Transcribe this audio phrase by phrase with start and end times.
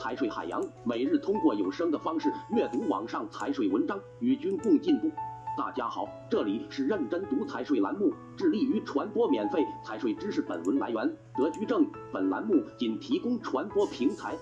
[0.00, 5.10] 财税海洋，每日通过有声的方式阅读网上财税文章，与君共进步。
[5.58, 10.40] 大家好，这里是认真读财税栏目，致力于传播免费财税知识。
[10.40, 14.34] 本文来源德居正，本栏目仅提供传播平台，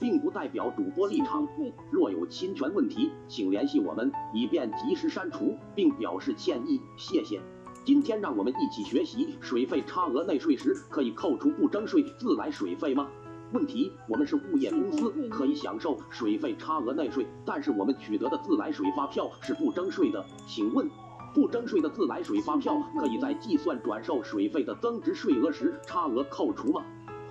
[0.00, 1.46] 并不代表主播立场。
[1.92, 6.80] 若有侵权问题，请联系我们，以便及时删除，并表示歉意。
[6.96, 7.40] 谢谢。
[7.84, 13.08] 今天让我们一起学习，水费差额内税时可以扣除不征税自来水费吗？
[13.52, 20.24] 问题：我们是物业公司，可以享受水费差额内税，但是我们取得的自来水发票是不征税的。
[20.46, 20.90] 请问，
[21.32, 26.82] 不征税的自来水发票可以在计算转售水费的增值税额时差额扣除吗？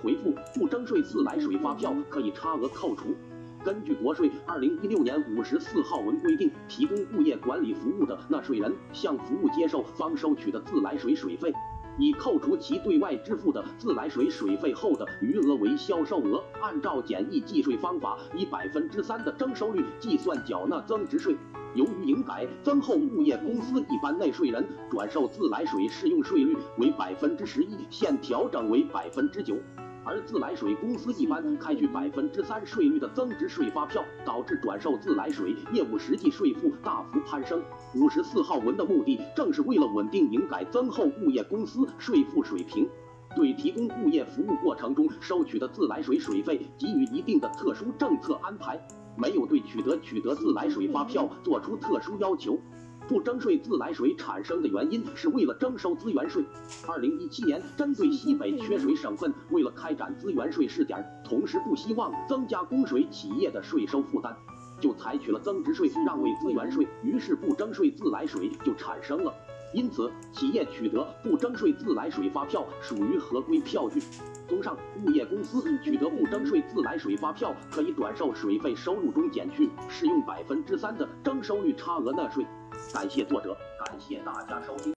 [0.02, 3.14] 回复：不征税自来水发票可以差额扣除。
[3.62, 11.52] 根据国税二零一六年五十四号文规定，提供物业管理服务的纳税人向服务接受方收取的自来水水费。
[11.98, 21.36] 以扣除其对外支付的自来水水费后的余额为销售额，按照简易计税方法，以百分之三的征收率计算缴纳增值税。
[21.74, 29.56] 由于营改增后，物业公司一般纳税人转售自来水适用税率为百分之十一，现调整为百分之九。
[30.04, 37.62] 而自来水公司一般开具百分之三税率的增值税发票，导致转售自来水业务实际税负大幅攀升。
[37.94, 42.86] 五十四号文的目的，正是为了稳定营改增后物业公司税负水平，
[43.34, 48.78] 对提供物业服务过程中收取的自来水水费给予一定的特殊政策安排，
[49.16, 52.58] 没有对取得取得自来水发票作出特殊要求。
[53.06, 56.42] 不征税自来水产生的原因是为了征收资源税。
[56.88, 64.34] 二零一七年，针对西北缺水省份，为了开展资源税试点，同时不希望增加供水企业的税收负担，
[64.80, 69.32] 就采取了增值税让位资源税，于是不征税自来水就产生了。
[69.74, 74.00] 因此，企业取得不征税自来水发票属于合规票据。
[74.48, 82.46] 综上，物业公司取得不征税自来水发票，可以转售水费收入中减去适用百分之三的征收率差额纳税。
[82.92, 84.92] 感谢作者，感谢大家收听。